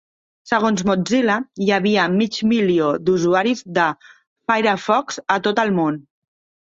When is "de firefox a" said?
3.79-5.41